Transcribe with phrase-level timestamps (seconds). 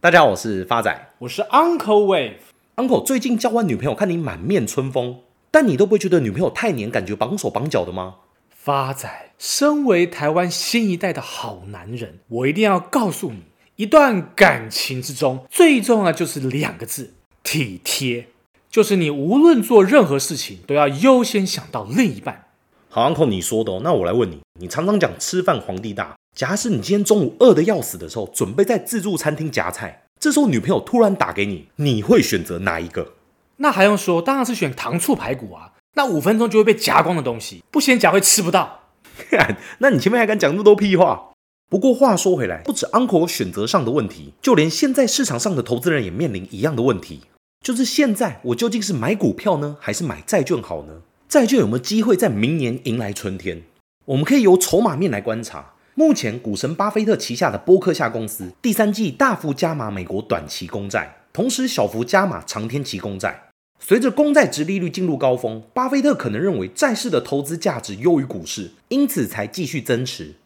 [0.00, 2.34] 大家好，我是发仔，我是 Uncle Wave。
[2.76, 8.14] Uncle 最近交完女朋友，看你满面春风，但你都不会觉得女朋友太黏，感觉绑手绑脚的吗？
[8.48, 13.42] 发仔，身为台湾新一代的好男人，我一定要告诉你，
[13.74, 18.28] 一段感情之中最重要的就是两个字：体贴。
[18.70, 22.44] 就是你无论做任何事情，都要优先想到另一半。
[22.88, 26.16] 好，Uncle 你说的哦，那我来问你，你常常讲吃饭皇帝大。
[26.34, 33.14] 假使你今天中午饿得要死的时候，准备在自助餐厅夹菜，这时候女朋友突然打给你，你会选择哪一个？
[33.56, 34.22] 那还用说？
[34.22, 35.72] 当然是选糖醋排骨啊！
[35.94, 38.82] 那五分钟就会被夹光的东西，不先夹会吃不到。
[39.78, 41.30] 那你前面还敢讲那么多屁话？
[41.68, 47.22] 不过话说回来，不止 Uncle 选择上的问题，就连现在市场上的投资人也面临一样的问题，
[47.64, 51.02] 就是现在我究竟是买股票呢，还是买债券好呢？
[51.28, 53.62] 债券有没有机会在明年迎来春天？
[54.08, 55.74] 我们可以由筹码面来观察。
[55.94, 63.50] 目前，股神巴菲特旗下的波克夏公司第三季大幅加码美国短期公债，同时小幅加码长天期公债。
[63.78, 70.36] 随着公债殖利率进入高峰，巴菲特可能认为债市的投资价值优于股市，因此才继续增持。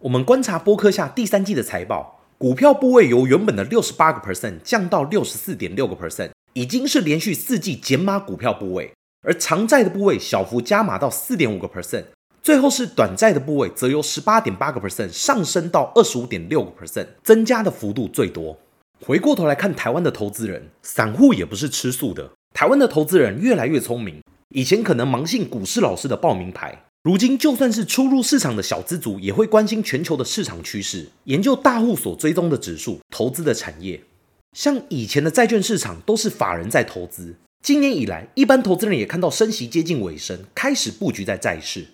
[0.00, 12.06] 我们观察波克夏第三季的财报，股票部位由原本的六十八个 percent 降到六十四点六个 percent，已经是连续四季减码股票部位，而长债的部位小幅加码到四点五个 percent。
[12.44, 18.58] 最后是短债的部位，则由十八点八个 percent 上升到二十五点六个 percent，增加的幅度最多。
[19.00, 22.32] 回过头来看台湾的投资人，散户也不是吃素的。
[22.52, 34.02] 台湾的投资人越来越聪明，以前可能盲信股市老师的报名牌，如今就算是初入市场的小资族，也会关心全球的市场趋势，研究大户所追踪的指数，投资的产业。
[34.52, 41.86] 像以前的债券市场都是法人在投资，今年以来，一般投资人也看到升息接近尾声，开始布局在债市。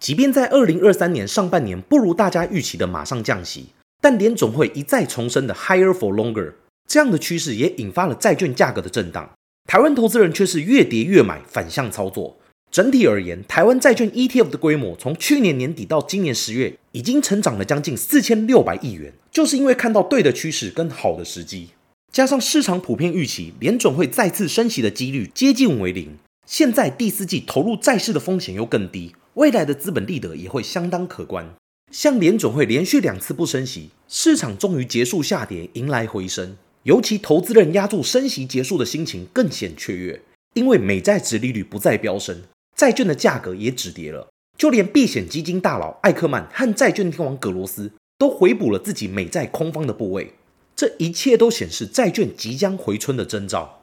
[0.00, 3.66] 即便在二零二三年上半年不如大家预期的马上降息，
[4.00, 6.52] 但联准会一再重申的 higher for longer
[6.86, 9.30] 这样的趋势也引发了债券价格的震荡。
[9.66, 12.38] 台湾投资人却是越跌越买，反向操作。
[12.70, 21.70] 整体而言，台湾债券 ETF 的规模从去年年底到今年十月，已经成长了将近四千六百亿元，就是因为看到对的趋势跟好的时机，
[22.12, 26.16] 加上市场普遍预期联准会再次升息的几率接近为零，
[26.46, 29.14] 现在第四季投入债市的风险又更低。
[29.34, 31.54] 未来的资本利得也会相当可观。
[31.90, 36.56] 像联准会连续两次不升息，市场终于结束下跌，迎来回升。
[36.82, 40.22] 尤其投资人押注升息结束的心情更显雀跃，
[40.54, 42.42] 因为美债殖利率不再飙升，
[42.76, 44.28] 债券的价格也止跌了。
[44.56, 50.34] 就连避险基金大佬艾克曼和债券天王葛罗斯都回补了自己美债空方的部位。
[50.74, 53.77] 这一切都显示债券即将回春的征兆。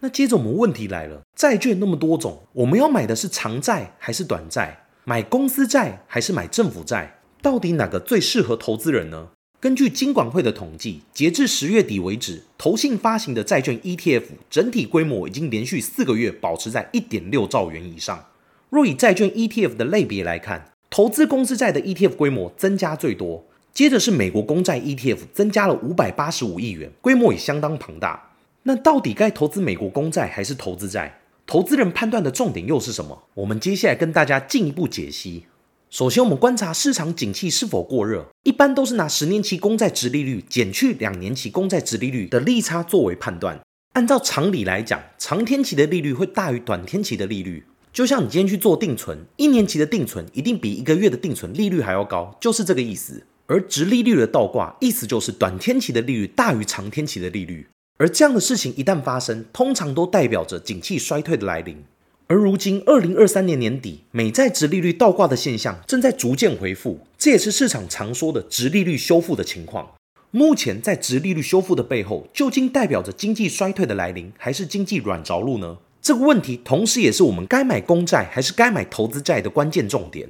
[0.00, 4.84] 那接着我们问题来了，债券那么多种，我们要买的是长债还是短债？
[5.02, 7.18] 买公司债还是买政府债？
[7.42, 9.30] 到底哪个最适合投资人呢？
[9.58, 18.26] 根据金管会的统计，截至十月底为止，投信发行的债券 ETF 整体规模已经连续四个月保持在一点六兆元以上。
[18.70, 28.27] 若以债券 ETF 的类别来看，投资公司债的 ETF 规模增加最多，接着是美国公债 ETF 增加了五百八十五亿元，规模也相当庞大。
[28.64, 31.20] 那到底该投资美国公债还是投资债？
[31.46, 33.24] 投资人判断的重点又是什么？
[33.34, 35.46] 我们接下来跟大家进一步解析。
[35.88, 43.58] 首先，我们观察市场景气是否过热，一般都是拿十年期公债殖利率减去两年期公债殖利率的利差作为判断。
[43.94, 47.64] 按照常理来讲，长天期的利率会大于短天期的利率。
[47.90, 53.24] 就像你今天去做定存，一年期的定存一定比一个月的定存利率还要高，就是这个意思。
[53.46, 57.66] 而殖利率的倒挂，意思就是短天期的利率大于长天期的利率。
[57.98, 61.84] 而这样的事情一旦发生，通常都代表着景气衰退的来临。
[62.28, 69.94] 而如今，二零二三年年底，美债殖利率倒挂的现象正在逐渐恢复，这也是市场常说的殖利率修复的情况。
[70.30, 75.78] 目前，在殖利率修复的背后，究竟代表着经济衰退的来临，还是经济软着陆呢？
[76.00, 80.28] 这个问题，同时也是我们该买公债还是该买投资债的关键重点。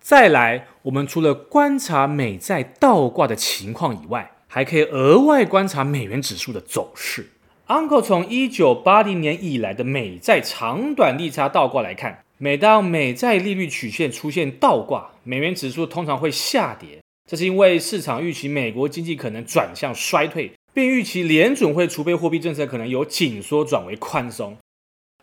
[0.00, 7.30] 再来，我们除了观察美债倒挂的情况以外，还可以额外观察美元指数的走势。
[7.68, 16.98] Uncle 从一九八零年以来的美债长短利差倒挂来看，每当美债利率曲线出现倒挂，美元指数通常会下跌。
[17.26, 24.54] 这是因为市场预期美国经济可能转向衰退，并预期联准会储备货币政策可能由紧缩转为宽松。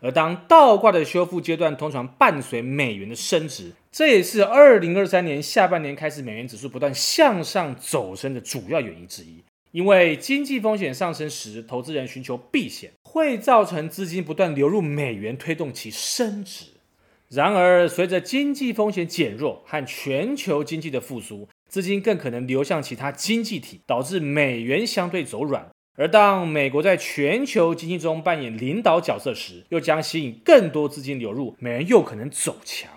[0.00, 9.42] 而当倒挂的修复阶段通常伴随美元的升值，这也是二零二三年下半年开始美元指数不断向上走升的主要原因之一。
[9.72, 16.64] 因为经济风险上升时，投资人寻求避险，会造成资金不断流入美元，推动其升值。
[17.28, 25.68] 然而，随着经济风险减弱和全球经济的复苏，资金更可能流向其他经济体，导致美元相对走软。
[26.00, 32.88] 而当美国在全球经济中扮演领导角色时，又将吸引更多资金流入，美元又可能走强。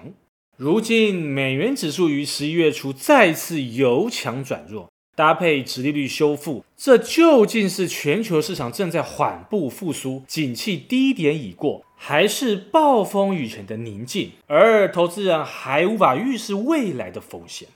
[0.56, 14.32] 如今美元指数于十一月初再次由强转弱，搭配殖利率修复，这究竟是全球市场正在缓步复苏，景气低点已过，还是暴风雨前的宁静？
[14.48, 17.68] 而投资人还无法预示未来的风险。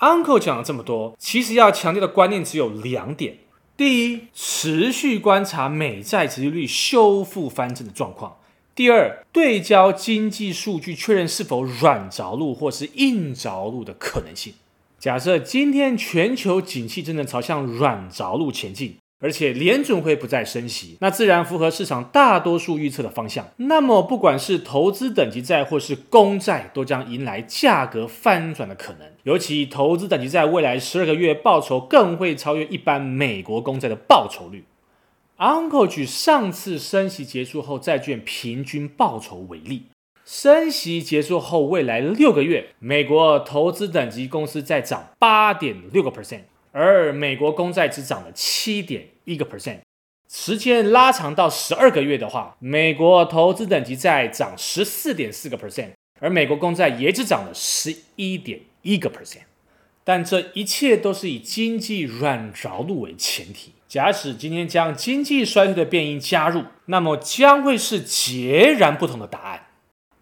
[0.00, 3.38] Uncle 讲了这么多，其实要强调的观念只有两点。
[3.76, 8.38] 第一，持续观察美债殖利率修复翻正的状况；
[8.74, 14.54] 第二，对焦经济数据，确认是否软着陆或是硬着陆的可能性。
[14.98, 18.96] 假设今天全球景气正在朝向软着陆前进。
[19.18, 23.48] 而且联准会不再升息，那自然符合市场大多数预测的方向。
[23.56, 29.08] 那么，不管是投资等级债或是公债，都将迎来价格翻转的可能。
[29.22, 34.64] 尤其投资等级债未来十二个月报酬更会超越一般美国公债的报酬率。
[35.38, 39.84] Uncle 举上次升息结束后债券平均报酬为例，
[40.26, 46.42] 升息结束后未来六个月，美国投资等级公司再涨八点六个 percent。
[46.78, 49.78] 而美国公债只涨了七点一个 percent，
[50.30, 59.44] 时间拉长到十二个月的话，美国投资等级债涨十四点四个 percent，而美国公债也只涨了十一点一个 percent。
[60.04, 63.72] 但这一切都是以经济软着陆为前提。
[63.88, 69.68] 假使今天将经济衰退的变因加入，那么将会是截然不同的答案。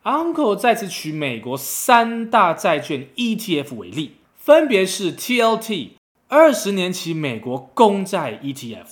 [0.05, 5.89] Uncle 再次取美国三大债券 ETF 为例，分别是 TLT。
[6.37, 8.87] 二十年期美国公债 ETF、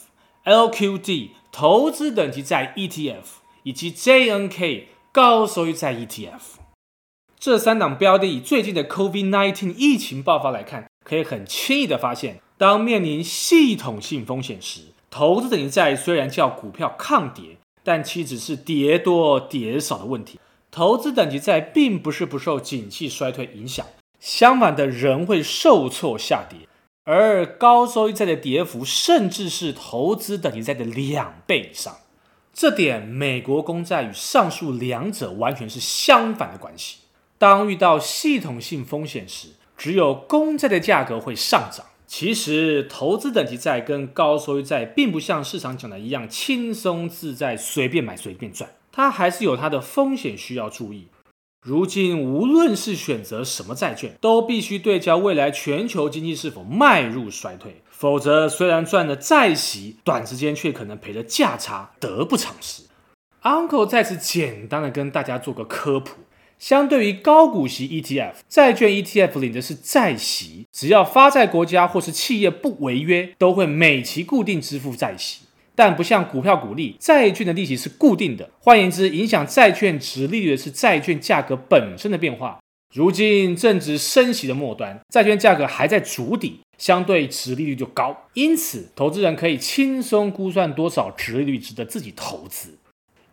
[0.44, 3.24] LQD 投资等级债 ETF
[3.64, 6.38] 以及 JNK 高收益债 ETF，
[7.36, 20.38] 这三档标的以最近的 COVID-19 疫情爆发来看，可以很轻易的发现，当面临系统性风险时，投资等级债虽然叫股票抗跌，但其只是跌多跌少的问题。
[20.70, 23.84] 投资等级债并不是不受景气衰退影响，
[24.20, 26.68] 相反的，仍会受挫下跌。
[27.04, 31.96] 而高收益债的跌幅甚至是投资等级债的两倍以上，
[32.54, 36.98] 这点美国公债与上述两者完全是相反的关系。
[37.38, 41.86] 当遇到系统性风险时，只有公债的价格会上涨。
[42.06, 51.08] 其实，投资等级债跟高收益债并不像市场讲的一样轻松自在，随便买随便赚，它还是有它的风险需要注意。
[51.64, 62.82] 如今，无论是选择什么债券，都必须对焦未来全球经济是否迈入衰退，否则虽然赚了债息，短时间却可能赔了价差，得不偿失。
[63.42, 66.22] Uncle 在此简单的跟大家做个科普：
[66.58, 75.42] 相对于高股息 ETF，债券 ETF 领的是债息，只要发债国家或是企业不违约，都会每期固定支付债息。
[75.84, 78.48] 但不像股票股利，债券的利息是固定的。
[78.60, 82.60] 换言之，影响债券值利率的是债券价格本身的变化。
[82.94, 92.78] 如今正值升息的末端，债券价格还在筑底，相对值利率就高，因此投资人可以轻松估算多少值利率值得自己投资。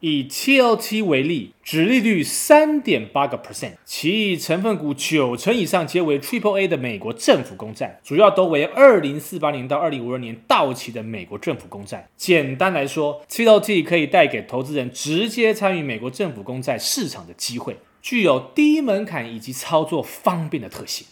[0.01, 12.07] 以 TLT 为例，殖利率三点八个 percent，其成分股九成以上皆为 Triple A 的美国政府公债，主要都为二零四八年到二零五二年到期的美国政府公债。
[12.15, 21.06] 简单来说，TLT 可以带给投资人直接参与美国政府公债市场的机会，具有低门槛以及操作方便的特性。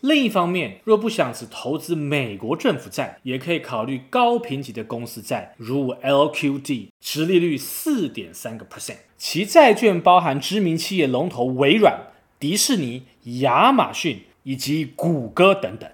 [0.00, 13.02] 另一方面，若不想只投资美国政府债，也可以考虑高评级的公司债，如 LQD，殖利率四点三个 percent，其债券包含知名企业龙头微软、迪士尼、
[13.40, 15.90] 亚马逊以及谷歌等等。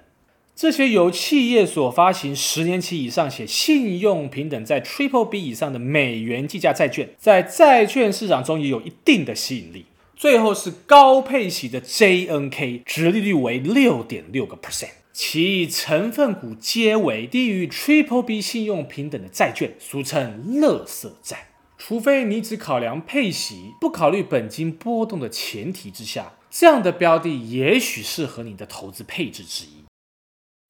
[0.54, 9.86] 这些由企业所发行十年期以上且信用平等在 Triple B 以上的美元计价债券，在债券市场中也有一定的吸引力。
[10.16, 21.48] 最后是高配息的 JNK，值利率为六点六个 percent，其成分股皆为低于 Triple B 信用平等的债券，俗称垃圾债。
[21.76, 29.84] 除非你只考量配息，不考虑本金波动的前提之下，这样的标的也许适合你的投资配置之一。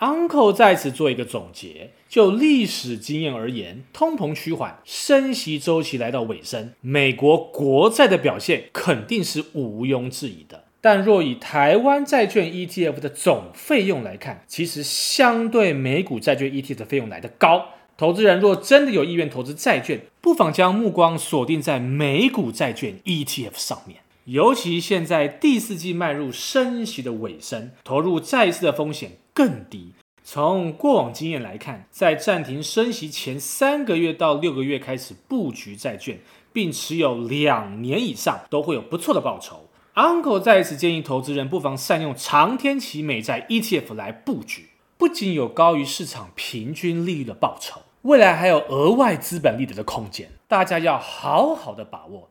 [0.00, 10.64] Uncle 在此做一个总结，就历史经验而言，通膨趋缓，升息周期来到尾声，美国国债的表现肯定是毋庸置疑的。
[10.80, 17.66] 但若以台湾债券 ETF 的总费用来看，其实相对美股债券 ETF 的费用来得高。
[17.96, 24.00] 投资人若真的有意愿投资债券，不妨将目光锁定在美股债券 ETF 上面。
[24.24, 36.20] 尤其现在第四季迈入升息的尾声，投入债市的风险更低，从过往经验来看，在暂停升息前三个月到六个月开始布局债券，
[36.54, 39.68] 并持有两年以上，都会有不错的报酬。
[39.94, 52.30] Uncle 再次建议投资人不妨善用长天期美债 ETF 来布局，不仅有高于市场平均利率的报酬，未来还有额外资本利得的空间，大家要好好的把握。